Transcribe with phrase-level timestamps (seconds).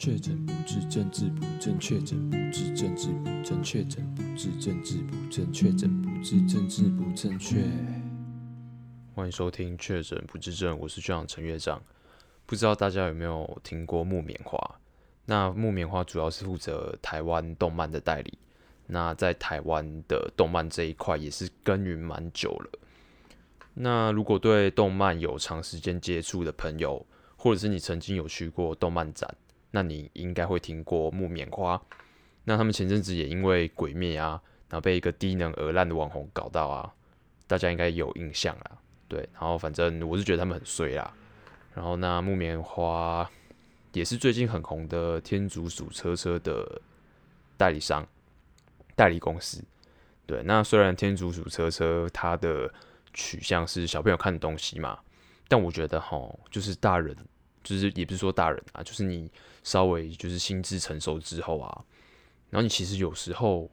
[0.00, 7.62] 确诊不治，政治不正确；确诊不治，政治不正确；确诊不治，政治不正确；确诊不治，政治不正确。
[9.14, 11.78] 欢迎收听《确诊不治症》，我是学长陈乐章。
[12.46, 14.58] 不知道大家有没有听过木棉花？
[15.26, 18.38] 那木棉花主要是负责台湾动漫的代理。
[18.86, 22.70] 那在台湾的动漫这一块也是耕耘蛮久了。
[23.74, 27.04] 那如果对动漫有长时间接触的朋友，
[27.36, 29.36] 或者是你曾经有去过动漫展，
[29.70, 31.80] 那你应该会听过木棉花。
[32.44, 36.92] 那他们前阵子也因为鬼灭啊，然后被一个低能而烂的网红搞到啊，
[37.46, 38.78] 大家应该有印象啦。
[39.06, 41.12] 对，然后反正我是觉得他们很衰啦。
[41.74, 43.30] 然后那木棉花
[43.92, 46.80] 也是最近很红的天竺鼠车车的
[47.56, 48.06] 代理商、
[48.96, 49.62] 代理公司。
[50.26, 52.72] 对，那虽然天竺鼠车车它的
[53.12, 54.98] 取向是小朋友看的东西嘛，
[55.46, 56.18] 但我觉得哈，
[56.50, 57.16] 就是大人。
[57.62, 59.30] 就是也不是说大人啊，就是你
[59.62, 61.84] 稍微就是心智成熟之后啊，
[62.50, 63.70] 然后你其实有时候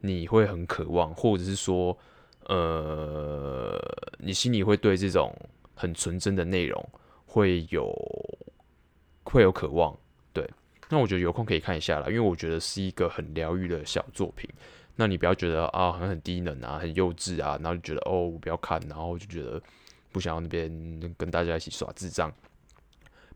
[0.00, 1.96] 你会很渴望，或者是说，
[2.46, 3.78] 呃，
[4.18, 5.34] 你心里会对这种
[5.74, 6.88] 很纯真的内容
[7.26, 7.94] 会有
[9.24, 9.96] 会有渴望，
[10.32, 10.48] 对。
[10.88, 14.50] 那我觉得有空可以看一下啦，因为我觉得是一个很疗愈的小作品。
[14.96, 19.62] 那你不要觉得啊，很很低能啊，很幼稚啊，然后就觉得哦，我不要看，然后就觉得
[20.10, 20.68] 不想要那边
[21.16, 22.30] 跟大家一起耍智障。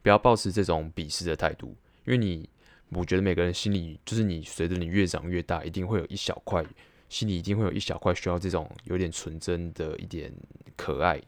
[0.05, 1.75] 不要抱持这种鄙视的态度，
[2.05, 2.47] 因为你，
[2.91, 6.63] 我觉得每个人心里，就是你随着你越长越大，一定会有一小块，
[7.09, 10.31] 心里一定会有一小块需要这种有点纯真的一点
[10.77, 11.19] 可爱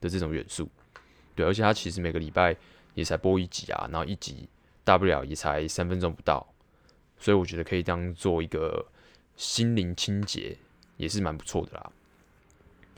[0.00, 0.68] 的这种元素。
[1.34, 2.56] 对，而且它其实每个礼拜
[2.94, 4.48] 也才播一集啊，然后一集
[4.84, 6.46] 大不了也才三分钟不到，
[7.18, 8.86] 所以我觉得可以当做一个
[9.34, 10.56] 心灵清洁，
[10.96, 11.90] 也是蛮不错的啦。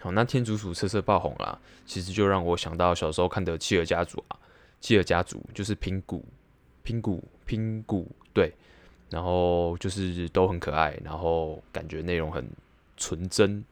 [0.01, 4.39] 好，那天竺鼠瑟瑟爆红啦，其实就让我想到小时候看的《企鹅家族》啊。
[4.83, 6.23] 企鹅家族就是拼骨，
[6.83, 8.53] 拼骨，拼骨，对，
[9.09, 12.47] 然后就是都很可爱，然后感觉内容很
[12.97, 13.65] 纯真，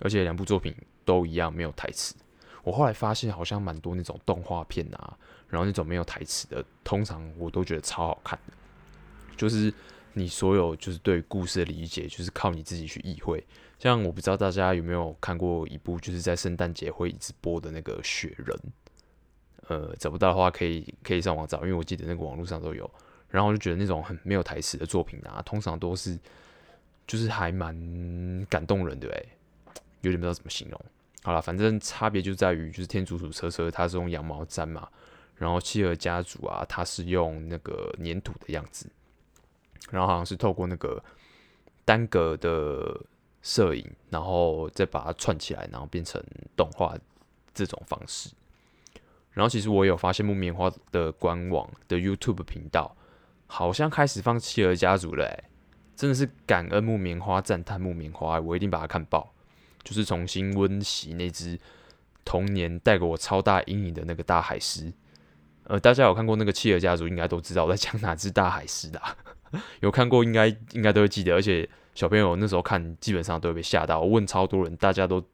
[0.00, 2.16] 而且两部作品都一样没有台词。
[2.64, 5.16] 我后来发现好像蛮多那种动画片啊，
[5.48, 8.52] 然后那种没有台词的，通常我都觉得超好看的。
[9.36, 9.72] 就是
[10.12, 13.42] 你所有就是对故事的理解，就是靠你自己去意会。
[13.78, 18.48] 像我不知道大家有没有看过一部，就是在圣诞节会一直播的那个《雪人》。
[19.70, 22.90] 呃，找不到的话可以可以上网找，因为我记得那个网络上都有。
[23.28, 26.18] 然后我就觉得那种很没有台词的作品啊，通常都是
[27.06, 29.22] 就是还蛮感动人的哎，
[30.00, 30.84] 有点不知道怎么形容。
[31.22, 34.88] 好了，反正差别就在于，就是天竺鼠车车它是用羊毛毡嘛，
[35.36, 38.90] 然后企鹅家族啊，它是用那个粘土的样子，
[39.92, 41.00] 然后好像是透过那个
[41.84, 43.00] 单格的
[43.40, 46.20] 摄影，然后再把它串起来，然后变成
[46.56, 46.98] 动画
[47.54, 48.30] 这种方式。
[49.32, 52.96] 然后其实我有发现木棉花的官网的 YouTube 频道
[53.46, 55.44] 好像开始放企鹅家族了，哎，
[55.94, 59.32] 真的是感恩木棉花，赞叹木棉花，我一定把它看爆，
[59.84, 61.58] 就是重新温习那只
[62.24, 64.92] 童年带给我超大阴影的那个大海狮。
[65.64, 69.00] 呃，大家有看过那个企鹅家族，应该都知道我在讲哪只大海狮的，
[69.80, 75.24] 有看过应该应该都会记得，而且小朋友那时候看基本上都会被吓到，我问超多人，大家都。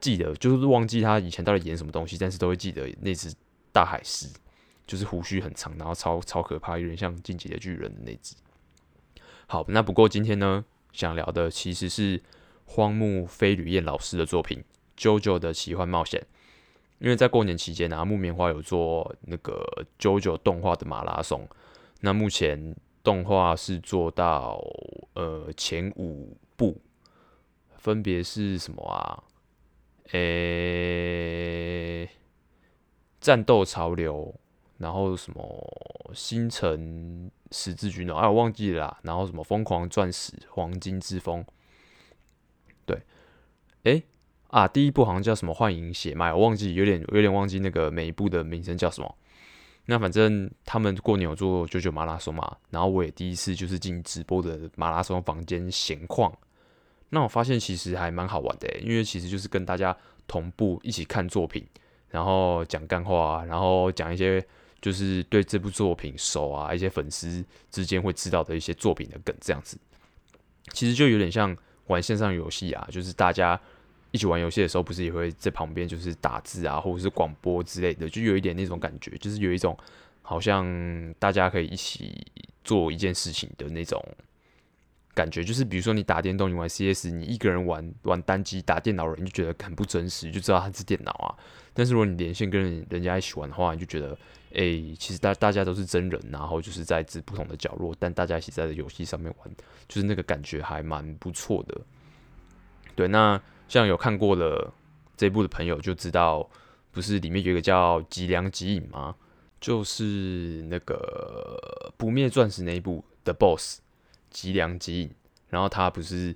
[0.00, 3.34] 记得就是忘记他以前到底演什么东西，但是都会记得那只
[3.72, 4.28] 大海狮，
[4.86, 8.36] 就是胡须很长，然后超超可怕，有点像进击的巨人的那只。
[9.46, 12.22] 好，那不过今天呢，想聊的其实是
[12.64, 14.62] 荒木飞吕彦老师的作品
[15.02, 16.20] 《JoJo 的奇幻冒险》，
[16.98, 21.48] 因为在过年期间啊，木棉花有做那个 JoJo 动画的马拉松，
[22.02, 24.62] 那目前动画是做到
[25.14, 26.80] 呃前五部，
[27.78, 29.24] 分别是什么啊？
[30.12, 32.08] 诶、
[33.20, 34.34] 战斗潮流，
[34.78, 38.98] 然后什么星辰十字军哦，哎，我忘记了。
[39.02, 41.44] 然后什么疯狂钻石、黄金之风，
[42.86, 43.02] 对，
[43.82, 44.02] 诶、
[44.48, 49.14] 啊，第一部好像叫什么幻影血脉，我忘记，有点有点忘记那个每一部的名称叫什么。
[49.90, 56.32] 那反正他们过年有做九九马拉松嘛，然后我也第一次就是进直播的马拉松房间闲逛。
[57.10, 59.96] 那我发现其实还蛮好玩的，因为其实就是跟大家
[60.26, 61.66] 同步一起看作品，
[62.10, 64.44] 然后讲干话，然后讲一些
[64.82, 69.78] 就是对这部作品熟啊，一些粉丝之间会知道的一些作品的梗这样子。
[70.72, 71.56] 其实就有点像
[71.86, 73.58] 玩线上游戏啊，就是大家
[74.10, 79.74] 一起玩游戏的时候，不是也会在旁边就是打字啊，或者是广播之类的，就有一点那种感觉，就是有一种
[80.20, 82.26] 好像大家可以一起
[82.62, 83.98] 做一件事情的那种。
[85.18, 91.34] 感觉，就是比如说你打电动，你玩 CS，你一个人玩玩单机打电脑人，你就觉得很不真实，就知道它是电脑啊。
[91.74, 94.16] 但是如果你连线跟人家一起玩的话，你就觉得，
[94.54, 99.50] 哎、其实大大家都是真人，然后就是在不同的角落，但大家一起在这游戏上面玩，
[99.88, 101.80] 就是那个感觉还蛮不错的。
[102.94, 104.72] 对，那像有看过了
[105.16, 106.48] 这一部的朋友就知道，
[106.92, 109.16] 不是里面有一个叫吉良吉影吗？
[109.60, 113.80] 就是那个不灭钻石那一部的 BOSS。
[114.30, 115.10] 吉良吉影，
[115.48, 116.34] 然后他不是，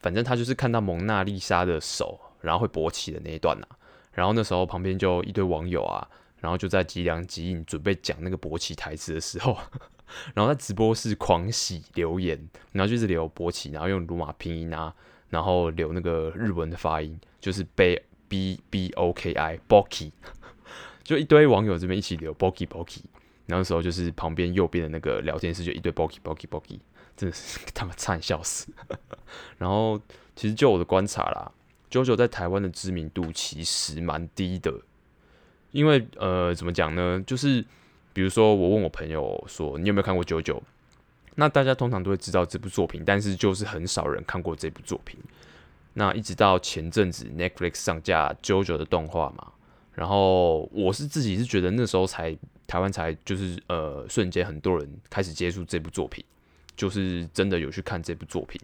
[0.00, 3.78] 反正他就是看到蒙娜丽莎的手，然后会勃起的那一段呐、啊。
[4.12, 6.06] 然后那时候旁边就一堆网友啊，
[6.38, 9.58] 然后就在吉良吉影准备讲那个勃起台词的时候，
[10.34, 12.38] 然后在直播室狂喜留言，
[12.70, 14.94] 然后就是留勃起，然后用罗马拼音啊，
[15.30, 20.12] 然后留那个日文的发音，就是 B B B O K I Boki，
[21.02, 23.00] 就一堆网友这边一起留 Boki Boki，
[23.46, 26.78] 然后那时候就是旁边右边的那个聊天室就一堆 Boki Boki Boki。
[27.16, 28.72] 真的是他们差点笑死。
[29.58, 30.00] 然后，
[30.36, 31.52] 其实就我的观察啦
[31.90, 34.72] ，JoJo 在台湾的知名度其实蛮低的。
[35.72, 37.22] 因为呃，怎么讲呢？
[37.26, 37.64] 就是
[38.12, 40.60] 比如说，我问我朋友说，你有没有看过 JoJo？
[41.36, 45.18] 那大家通常都会知道这部作品，但是就是很少人看过这部作品。
[45.94, 49.52] 那一直到前阵子 Netflix 上架 JoJo 的动画嘛，
[49.94, 52.36] 然后我是自己是觉得那时候才
[52.68, 56.24] 台湾才就是呃瞬间很多人开始接触这部作品。
[56.76, 58.60] 就是真的有去看这部作品，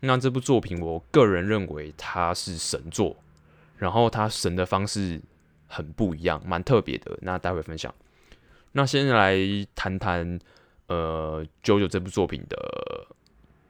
[0.00, 3.16] 那这部作品我个人认为它是神作，
[3.78, 5.20] 然后它神的方式
[5.66, 7.18] 很不一样，蛮特别的。
[7.22, 7.94] 那待会分享。
[8.72, 9.36] 那先来
[9.74, 10.38] 谈谈
[10.86, 13.06] 呃《JoJo》这部作品的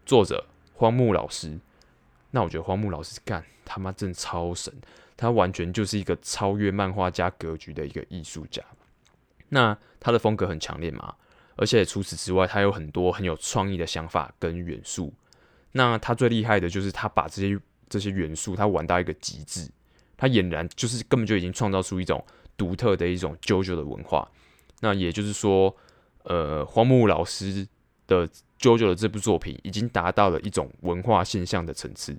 [0.05, 1.59] 作者荒木老师。
[2.31, 4.73] 那我觉得荒木老师干他妈真的超神，
[5.17, 8.63] 他完全就是一个超越漫画家格局的一个艺术家。
[9.51, 11.15] 那他的风格很强烈嘛？
[11.57, 15.13] 而且除此之外，他有很多很有创意的想法跟元素。
[15.73, 17.59] 那他最厉害的就是他把这些
[17.89, 19.71] 这些元素，他玩到一个极致。
[20.17, 22.25] 他俨然就是根本就已经创造出一种
[22.57, 24.31] 独特的一种 JoJo 的文化。
[24.81, 25.75] 那也就是说，
[26.25, 27.67] 呃，荒木老师
[28.07, 28.29] 的
[28.61, 32.17] JoJo 的这部作品已经达到了一种文化现象的层次。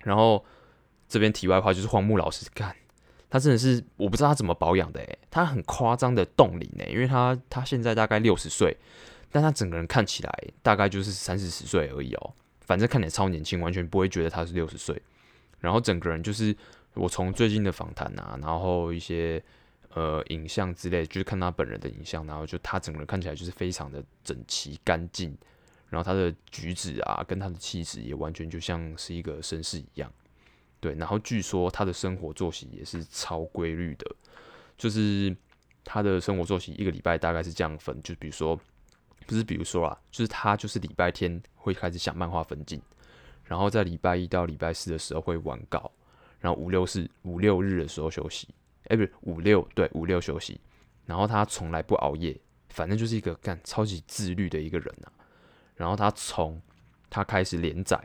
[0.00, 0.44] 然后
[1.08, 2.74] 这边题外话就是荒木老师干。
[3.32, 8.76] 他真的是我不知道他怎么保养的诶，他很夸张的冻龄诶，因为他他现在大概六十岁，
[9.30, 10.30] 但他整个人看起来
[10.62, 15.00] 大概就是三四十岁而已哦，反正看起来超年轻，完全不会觉得他是六十岁。
[15.60, 16.54] 然后整个人就是
[16.92, 19.42] 我从最近的访谈啊，然后一些
[19.94, 25.34] 呃影像之类，就是看他本人的影像，然后就他整个人看起来就是非常的整齐干净，
[25.88, 30.12] 然后他的举止啊，跟他的气质也完全就像是一个绅士一样。
[30.82, 34.16] 对，然后据说他的生活作息也是超规律的，
[34.76, 35.32] 就是
[35.84, 38.58] 他的生活作息一个礼拜大概是这样分，就比如说，
[39.24, 42.82] 不是比如说啊，就是他就是礼拜天会开始想漫画分镜，
[43.44, 45.88] 然后在礼拜一到礼拜四的时候会完稿，
[46.40, 48.48] 然后五六四五六日的时候休息，
[48.88, 50.60] 哎，不是五六对五六休息，
[51.06, 52.36] 然后他从来不熬夜，
[52.70, 55.12] 反正就是一个干超级自律的一个人啊，
[55.76, 56.60] 然后他从
[57.08, 58.04] 他开始连载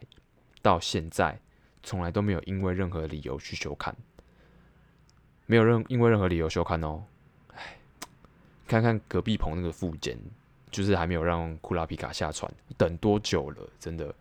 [0.62, 1.40] 到现在。
[1.88, 3.96] 从来都没有因为任何理由去休刊，
[5.46, 7.02] 没有任因为任何理由休刊哦。
[7.56, 7.78] 哎，
[8.68, 10.20] 看看隔壁棚那个富坚，
[10.70, 13.70] 就是还没有让库拉皮卡下船，等多久了？
[13.80, 14.14] 真的，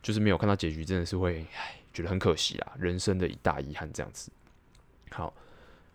[0.00, 4.30] 就是没有看到结局，真的是会哎觉得很可惜啦，人生的一大遗憾这样子。
[5.10, 5.34] 好，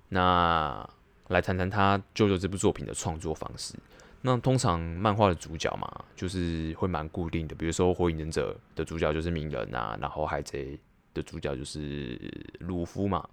[0.10, 0.88] 那
[1.30, 3.74] 来谈谈他舅舅这部作品的创作方式。
[4.22, 10.76] 那通常漫画的主角嘛，就是会蛮固定的，比如说《火影忍者》的主角就是鸣人啊，然后《海贼》
[11.14, 12.20] 的主角就是
[12.60, 13.30] 鲁夫嘛，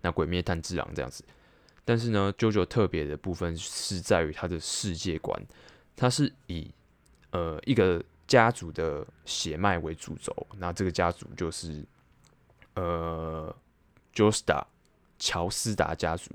[0.00, 1.24] 那《鬼灭》炭治郎这样子。
[1.84, 5.38] 但是呢舅舅特别的部分是在于他的世界观，
[5.96, 6.70] 它是以
[7.32, 11.84] 呃一个家族的血脉为主轴，那这个家族就是
[12.74, 13.54] 呃
[14.14, 14.64] Joestar
[15.18, 16.30] 乔斯达家族。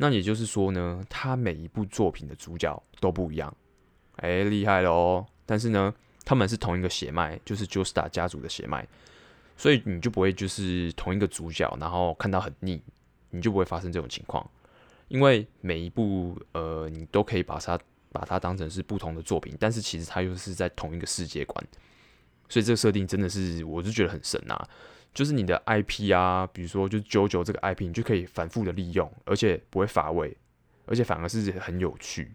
[0.00, 3.54] 那也就是说呢，他每一部作品的主角都不一样，
[4.16, 5.26] 哎、厉害了哦！
[5.44, 5.92] 但是呢，
[6.24, 8.86] 他们是同一个血脉，就是 j o s t a 家族的血脉，
[9.56, 12.80] 所以你就不会就是同一个主角，然后看到很腻，
[13.30, 14.48] 你就不会发生这种情况，
[15.08, 17.76] 因为每一部呃，你都可以把它
[18.12, 21.66] 把它当成是不同的作品，但是其实它又是在同一个世界观，
[22.48, 24.68] 所以这个设定真的是，我就觉得很神啊。
[25.14, 30.36] 就是你的 IP 啊，比如说就九九这个 IP，你就可以反复的利用，而且不会乏味，
[30.86, 32.30] 而且反而是很有趣，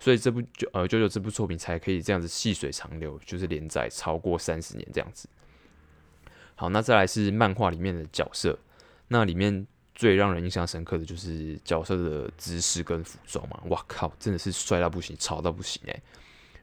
[0.00, 5.28] 所以这部就呃九九这部作品才可以这样子细水长流，就是连载超过三十年这样子。
[6.56, 8.58] 好，那再来是漫画里面的角色，
[9.08, 16.02] 那里面最让人印象深刻的就是角色的姿势跟服装嘛，哇靠，真的是帅到不行，潮到不行诶、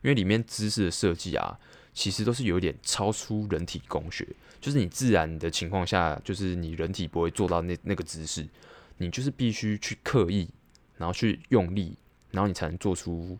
[0.01, 1.57] 因为里面姿势的设计啊。
[1.93, 4.27] 其实都是有点超出人体工学，
[4.59, 8.47] 就是你自然的情况下，就是你人体不会做到那那个姿势，
[8.97, 10.49] 你就是必须去刻意，
[10.97, 11.95] 然后去用力，
[12.31, 13.37] 然后你才能做出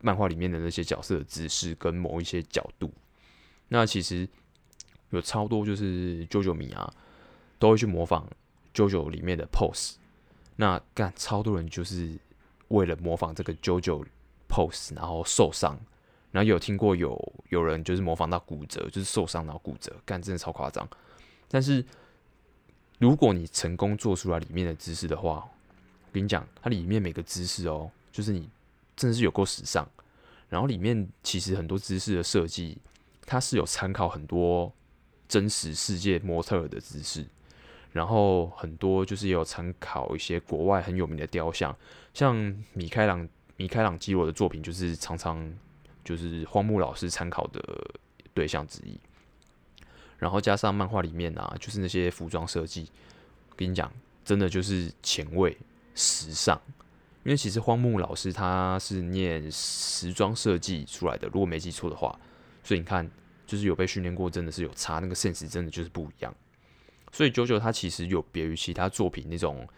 [0.00, 2.90] 漫画里面的那些角色的姿势跟某一些角度。
[3.68, 4.26] 那其实
[5.10, 6.92] 有超多就是 JoJo 迷啊，
[7.58, 8.26] 都会去模仿
[8.74, 9.96] JoJo 里面的 pose。
[10.56, 12.18] 那干超多人就是
[12.68, 14.06] 为了模仿这个 JoJo
[14.48, 15.78] pose，然后受伤。
[16.32, 20.88] 然后有听过有有人就是模仿到骨折，就是受伤然后骨折，干真的超夸张。
[21.48, 21.84] 但是
[22.98, 25.44] 如果你成功做出来里面的姿势的话，
[26.06, 28.48] 我跟你讲，它里面每个姿势哦，就是你
[28.94, 29.88] 真的是有够时尚。
[30.48, 32.78] 然后里面其实很多姿势的设计，
[33.26, 34.72] 它是有参考很多
[35.28, 37.26] 真实世界模特的姿势，
[37.92, 41.76] 然后很多就是也有参考一些国外很有名的雕像，
[42.14, 42.36] 像
[42.72, 45.52] 米开朗米开朗基罗的作品，就是常常。
[46.04, 47.62] 就是荒木老师参考的
[48.32, 48.98] 对象之一，
[50.18, 52.88] 然后加上漫画里面啊，就是那些服装设计，
[53.56, 53.92] 跟你讲，
[54.24, 55.56] 真的就是前卫
[55.94, 56.60] 时尚。
[57.24, 62.18] 因为其实荒木老师他是念时装设计出来的，如果没记错的话，
[62.64, 63.08] 所以你看，
[63.46, 66.34] 就是有被训练过，真的是有差，那个现实真的就是不一样。
[67.12, 69.68] 所以 JoJo 他其实有别于其他作品那种。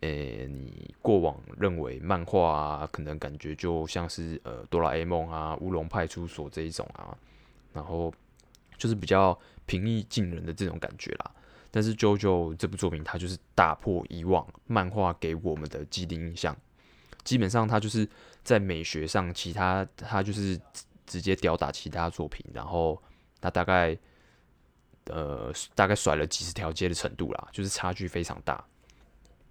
[0.00, 7.16] 诶、你过往认为漫画啊，可能感觉就像是呃哆啦 A 梦啊、乌龙派出所这一种啊，
[7.72, 8.14] 然后
[8.76, 9.36] 就是比较
[9.66, 11.32] 平易近人的这种感觉啦。
[11.70, 16.56] 但是 JoJo 这部作品，它就是打破以往漫画给我们的既定印象，
[17.24, 18.08] 基本上它就是
[18.44, 20.58] 在美学上，其他它就是
[21.06, 23.02] 直接吊打其他作品，然后
[23.40, 23.98] 它大概
[25.06, 28.64] 呃大概甩了几十条街的程度啦，就是差距非常大。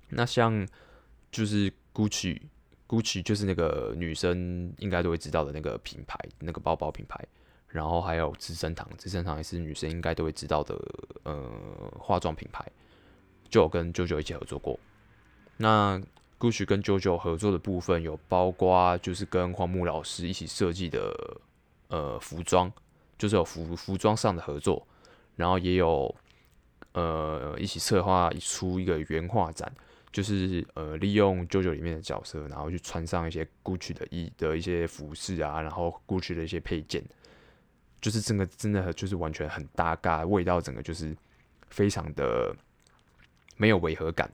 [0.09, 0.67] 那像
[1.31, 7.25] 就是 Gucci，Gucci 就是那个女生应该都会知道的那个品牌，那个包包品牌。
[7.67, 10.73] 然后还有资生堂，资生堂也是女生应该都会知道的，
[11.23, 11.51] 呃，
[11.99, 12.65] 化妆品牌，
[13.49, 14.79] 就有跟 JoJo 一起合作过。
[15.57, 16.01] 那
[16.39, 21.13] Gucci 跟 JoJo 合作的部分有包括就是跟荒木老师一起设计的
[21.89, 22.71] 呃服装，
[23.17, 24.87] 就是有服服装上的合作，
[25.35, 26.15] 然后也有
[26.93, 29.71] 呃一起策划出一个原画展。
[30.17, 37.03] 就是呃，利用 JoJo 里面的角色，然后去穿上一些 Gucci 的衣的一些服饰啊，然后 Gucci 的一些配件，
[38.01, 41.15] 就是整个真的就是完全很搭嘎，味道整个就是
[41.69, 42.51] 非常的
[43.57, 44.27] 没有违和感。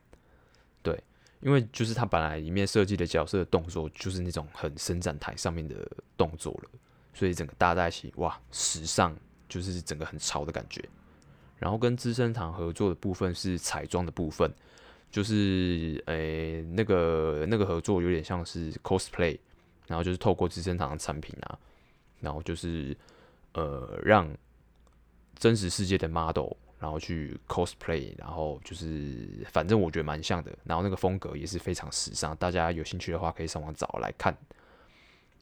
[0.82, 0.98] 对，
[1.42, 5.86] 因为就是他本来里面设计的角色的动作就是那种很伸展台上面的
[6.16, 6.70] 动作了，
[7.14, 9.14] 所以整个搭在一起，哇，时尚
[9.50, 10.82] 就是整个很潮的感觉。
[11.60, 14.50] 然后跟资生堂合作的部分是彩妆的部分。
[15.14, 19.38] 就是诶、那个那个合作有点像是 cosplay，
[19.86, 21.60] 然后就是透过资生堂的产品啊，
[22.20, 22.98] 然后就是
[23.54, 24.28] 呃让
[25.38, 34.36] 真实世界的 model，然后去 cosplay，然后就是反正我觉得蛮像的，然后那个风格也是非常时尚，大家有兴趣的话可以上网找来看。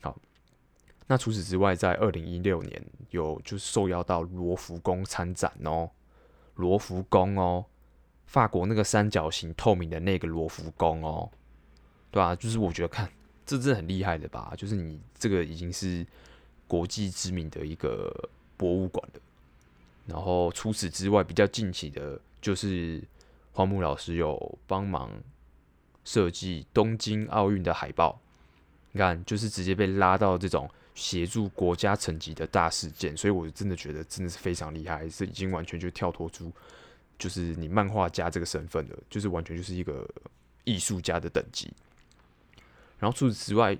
[0.02, 0.20] 好，
[1.08, 5.90] 那除此之外，在二零一六年有就是受邀到罗浮宫参展哦，
[6.56, 7.66] 罗浮宫哦。
[8.32, 11.30] 法国那个三角形透明的那个罗浮宫哦，
[12.10, 13.12] 对啊，就是我觉得看
[13.46, 16.08] 这真的很厉害的吧，就是你这个已经是
[16.66, 18.10] 国际知名的一个
[18.56, 19.20] 博物馆了。
[20.06, 23.04] 然后除此之外，比较近期的，就是
[23.52, 25.12] 荒木老师有帮忙
[26.06, 28.18] 设计东京奥运的海报。
[28.94, 36.50] 你看，就是直接被拉到这种协助国家层级的大事件，所以我真的觉得真的是非常厉害，是已经完全就跳脱出。
[37.22, 40.10] 就是你漫画家这个身份的，就是完全就是一个
[40.64, 41.72] 艺术家的等级。
[42.98, 43.78] 然后除此之外，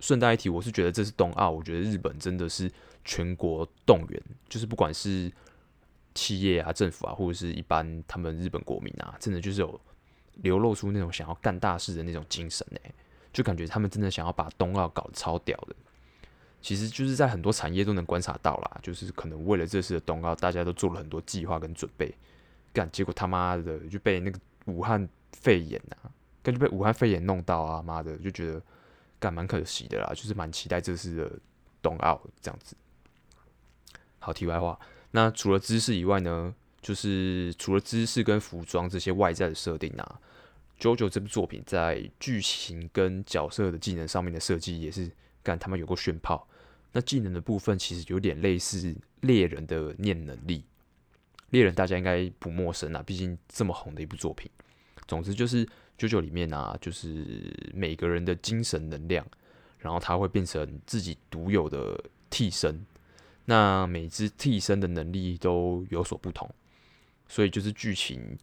[0.00, 2.68] 顺带一提，我是觉得这是冬奥，我觉得日本真的是
[3.04, 5.30] 全国动员，就是不管是
[6.16, 9.80] 企业啊、政府啊，或者是一般他们日本国民啊，真的就是有
[10.42, 12.92] 流露出那种想要干大事的那种精神哎，
[13.32, 15.76] 就感觉他们真的想要把冬奥搞得超屌的。
[16.60, 22.12] 其实就是在很多产业都能观察到啦，就是可能为了这次的冬奥，大家都做了很多计划跟准备。
[22.72, 26.10] 干，结果他妈的就被那个武汉肺炎啊，
[26.42, 28.62] 根本就被武汉肺炎弄到啊，妈的就觉得
[29.18, 31.32] 干蛮可惜的啦，就是蛮期待这次的
[31.82, 32.76] 冬奥这样子。
[34.18, 34.78] 好，题外话，
[35.10, 40.20] 那除了姿势以外呢，就是除了姿势跟服装这些外在的设定啊
[40.78, 45.10] ，JoJo 这部作品在剧情跟角色的技能上面的设计也是
[45.42, 46.46] 干他妈有过炫炮。
[46.92, 50.64] 那技能的部分其实有点类似猎人的念能力。
[51.50, 54.50] 猎人大家应该不陌生啊，毕竟这么红的一部作品。
[55.06, 55.66] 总之就是
[55.98, 59.26] 《JoJo》里面啊，就是每个人的精神能量，
[59.78, 62.84] 然后他会变成自己独有的替身。
[63.46, 66.48] 那每只替身的能力都有所不同，
[67.26, 68.38] 所以就是剧情，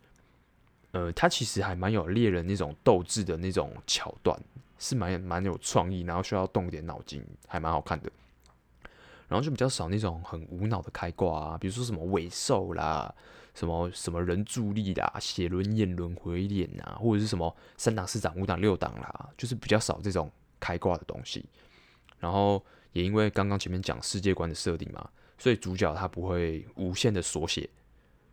[0.92, 4.38] 呃，它其实还蛮有猎人那种斗志的那种桥段，
[4.78, 8.12] 是蛮蛮有创意，然后需要动点脑筋，还蛮好看的。
[9.28, 13.14] 然后就比较少那种很无脑的开挂啊，比如说什么尾兽啦，
[13.54, 21.46] 什么什么人助力啦，血轮眼轮回脸啊，或者是什么三档四档五档六档啦，就是比较少这种开挂的东西。
[22.20, 27.70] 然后也因为刚刚前面讲世界观的设定嘛，所以主角他不会无限的缩写，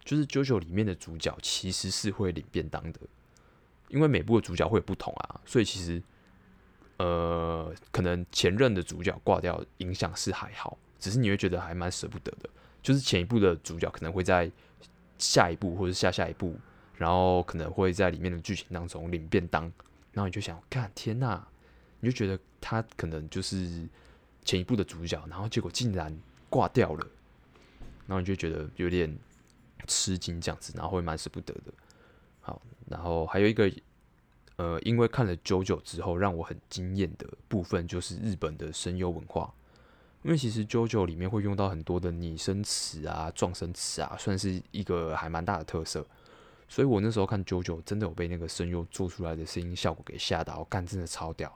[0.04, 3.00] 就是 JoJo 里面的主角其实是会领便当的，
[3.88, 6.02] 因为每部的主角会有不同啊，所以其实
[6.98, 10.78] 呃，可能前任的主角挂掉影响是还好。
[10.98, 12.48] 只是你会觉得还蛮舍不得的，
[12.82, 14.50] 就是前一部的主角可能会在
[15.18, 16.56] 下一部或者下下一部，
[16.96, 19.64] 然后可能会在里面的剧情当中领便当，
[20.12, 21.46] 然后你就想，看天呐，
[22.00, 23.88] 你就觉得他可能就是
[24.44, 26.16] 前一部的主角，然后结果竟然
[26.50, 27.06] 挂掉了，
[28.06, 29.16] 然后你就觉得有点
[29.86, 31.72] 吃惊这样子，然后会蛮舍不得的。
[32.40, 33.70] 好，然后还有一个，
[34.56, 39.52] 呃，因为看了久久之后，让我很惊艳的部分就是日本的声优文化。
[40.24, 46.04] 因为其实 JoJo 里面会用到很多的拟声词啊、状声词啊，算是一个还蛮大的特色。
[46.66, 51.54] 所以我那时候看 JoJo 真的有被那个声优做出来的声音效果给吓到，干真的超屌。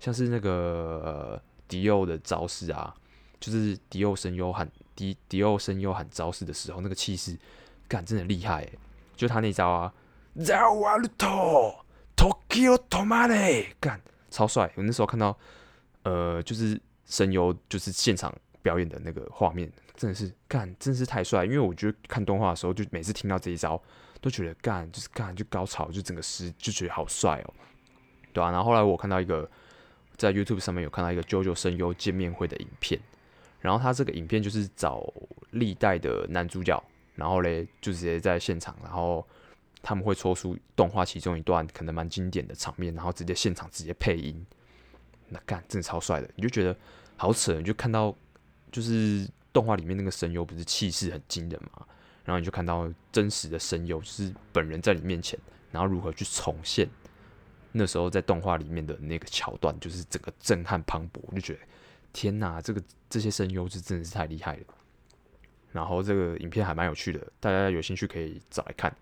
[0.00, 2.92] 像是那个、迪奥的招式啊，
[3.38, 7.38] 就是迪奥声优喊迪迪奥声优喊招式的时候，那个气势
[7.86, 8.68] 干真的厉害。
[9.14, 9.94] 就他那招啊
[10.38, 14.72] ，ZA 瓦鲁托，Tokyo Tomare，干超帅。
[14.74, 15.38] 我那时候看到，
[16.02, 16.80] 呃，就是。
[17.08, 21.44] 声优就是现场表演的那个画面，真的是干，真是太帅。
[21.44, 23.82] 因为我觉得看动画的时候，就每次听到这一招，
[24.20, 27.54] 都觉得干，就是干，就高潮，就整个诗就觉得好帅哦，
[28.32, 29.50] 对啊，然后后来我看到一个
[30.16, 33.00] 在 YouTube 上面有看到一个 JoJo 声优见面会的影片，
[33.60, 35.10] 然后他这个影片就是找
[35.52, 36.82] 历代的男主角，
[37.14, 39.26] 然后嘞就直接在现场，然后
[39.80, 44.44] 他们会抽出动画其中一段可能蛮经典的场面，然后直接现场直接配音。
[45.28, 46.76] 那干真的超帅的，你就觉得
[47.16, 48.14] 好扯，你就看到
[48.72, 51.86] 就是动画里面那个声优不是气势很惊人嘛，
[52.24, 55.38] 然后你就看到真实的声优就是本人在你面前，
[55.70, 56.88] 然后如何去重现
[57.72, 61.60] 那时候在动画里面的那个桥段，就是整个震撼磅礴，我就觉得
[62.12, 64.62] 天哪，这个这些声优是真的是太厉害了。
[65.70, 68.94] 然后这个影片还蛮有趣的，大家有兴趣可以找来看。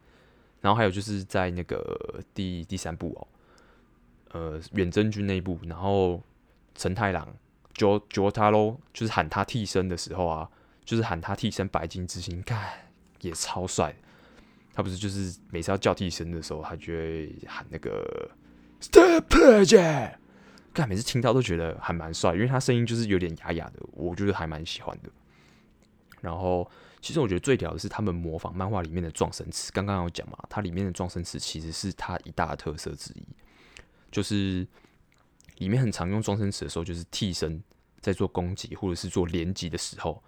[0.60, 3.26] 然后还有就是在那个第第三部哦。
[4.30, 6.22] 呃，远征军那部，然后
[6.74, 7.34] 承太郎
[7.74, 10.50] Jo Jotaro 就是喊他替身的时候啊，
[10.84, 12.70] 就是喊他替身白金之星，看
[13.20, 13.94] 也超帅。
[14.74, 18.30] 他不是就是每次要叫替身的时候，他就会喊那个
[18.82, 20.16] Step Project，
[20.74, 25.08] 看每次听到都觉得还蛮帅，因为他声音就是有点哑哑的，我觉得还蛮喜欢的。
[26.20, 33.22] 然后，其实我觉得最屌的是他们模仿漫画里面的撞声词，刚刚有讲嘛，它里面的撞声词其实是它一大特色之一。
[34.10, 34.66] 就是
[35.58, 37.62] 里面很常用装声词的时候，就是替身
[38.00, 40.22] 在做攻击或者是做连击的时候，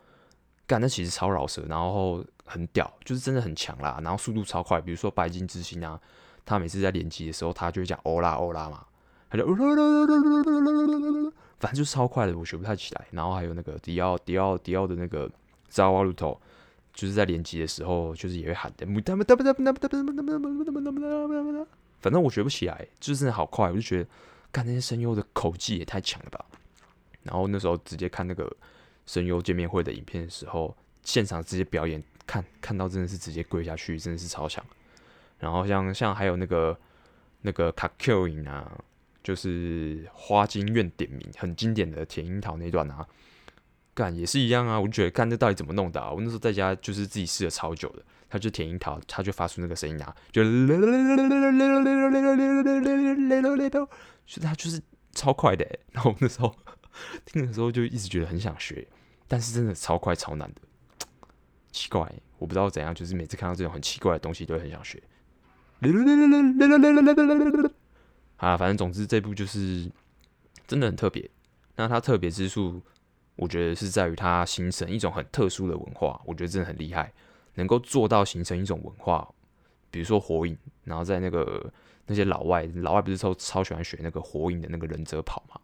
[0.66, 4.80] 干，那其实超饶舌，然后很屌，就是真的很强啦，然后速度超快。
[4.80, 6.00] 比如说白金之星啊，
[6.44, 8.84] 他每次在连击的时候，他就会讲欧拉欧拉嘛，
[9.30, 9.46] 他就
[11.60, 13.06] 反正就是超快的，我学不太起来。
[13.10, 15.30] 然后还有那个迪奥迪奥迪奥的那个
[15.68, 16.40] 扎瓦鲁托，
[16.94, 18.86] 就是在连击的时候，就是也会喊的。
[22.00, 24.08] 反正我学不起来，就是真的好快，我就觉得，
[24.52, 26.44] 干那些声优的口技也太强了吧。
[27.22, 28.50] 然后那时候直接看那个
[29.04, 34.64] 声优见面会的影片的时候，现场直接表演，看看到真的是直接跪下去，真的是超强。
[35.38, 36.78] 然后像像还有那个
[37.42, 38.80] 那个卡 Q 影啊，
[39.22, 43.06] 就是花京院点名很经典的甜樱桃那段啊，
[43.98, 46.12] 干也是一样啊，我就觉得看这到底怎么弄的啊？
[46.12, 48.02] 我那时候在家就是自己试了超久的。
[48.30, 50.44] 他就舔樱桃，他就发出那个声音啊，就，
[54.26, 54.78] 就他就是
[55.12, 55.66] 超快的。
[55.92, 56.54] 然后那时候
[57.24, 58.86] 听的时候就一直觉得很想学，
[59.26, 60.60] 但是真的超快超难的，
[61.72, 62.06] 奇怪，
[62.36, 65.02] 我不知道怎样，就是每次看到这种很奇怪的东西都很想学。
[68.36, 69.90] 啊，反正总之这部就是
[70.66, 71.30] 真的很特别。
[71.76, 72.82] 那它特别之处，
[73.38, 77.10] 我觉得是在于它形成一种很特殊的文化，我觉得真的很厉害。
[77.54, 79.26] 能够做到形成一种文化，
[79.90, 81.72] 比如说火影，然后在那个
[82.06, 85.60] 那些老外，老外不是超超喜欢学那个火影的那个忍者跑嘛？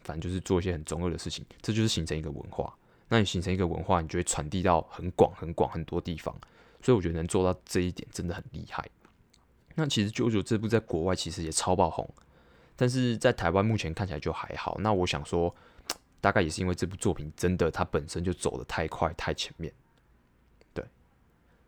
[0.00, 2.74] 反正就是做一些很中二的事情，这就是形成一个文化。
[3.08, 6.34] 那你形成一个文化，你就会传递到很广、很广很多地方。
[6.80, 8.84] 所以我觉得能做到这一点真的很厉害。
[9.74, 12.08] 那其实《JoJo》这部在国外其实也超爆红，
[12.74, 14.78] 但是在台湾目前看起来就还好。
[14.80, 15.54] 那我想说，
[16.22, 19.70] 大概也是因为这部作品真的它本身就走得太快太前面，
[20.72, 20.82] 对。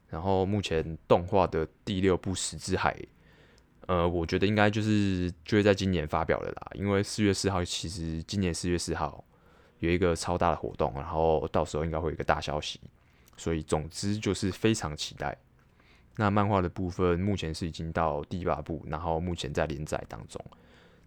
[0.09, 2.95] 然后目前动画的第六部《十之海》，
[3.87, 9.23] 呃，我觉得应该就是就会在今年发表了啦，因为四月四号其实今年四月四号
[9.81, 12.81] 有一个超大的活动，然后到时候应该会有一个大消息，
[13.37, 15.37] 所以总之就是非常期待。
[16.17, 20.41] 那漫画的部分目前是已经到第八部，然后目前在连载当中，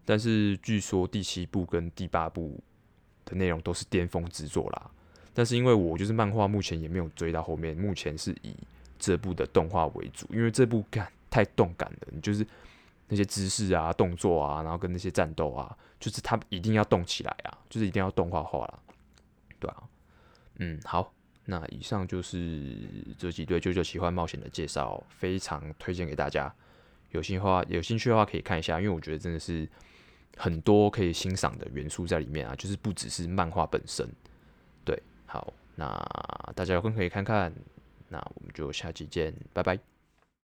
[0.04, 2.62] 但是据说第七部跟第八部
[3.28, 4.90] 的内容都是巅峰之作啦。
[5.34, 8.56] 但是因为我就是漫画，目前也没有追到后面，目前是以
[8.98, 12.46] 这部的动画为主，因为这部感太动感了，你就是
[13.08, 18.80] 那些姿势啊、动作啊，然后跟那些战斗啊，就是它一定要动起来啊，就是一定要动画化啦，
[19.60, 19.84] 对啊，
[20.56, 21.14] 嗯，好。
[21.50, 22.76] 那以上就是
[23.18, 26.54] 这几对《舅舅奇幻冒险》的介绍，非常推荐给大家。
[27.12, 29.66] 有兴趣的话，有兴趣的话可以看一下，因为我觉得真的是
[30.38, 34.08] 很多可以欣赏的元素在里面啊，就是不只是漫画本身。
[34.86, 35.88] 对，好，那
[36.56, 37.52] 大家有空可以看看。
[38.10, 39.97] 那我们就下期见，拜拜。